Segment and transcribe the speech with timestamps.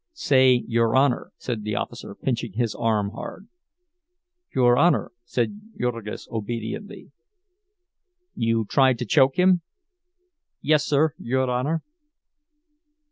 [0.13, 3.47] "Say 'your Honor,'" said the officer, pinching his arm hard.
[4.55, 7.11] "Your Honor," said Jurgis, obediently.
[8.33, 9.61] "You tried to choke him?"
[10.59, 11.83] "Yes, sir, your Honor."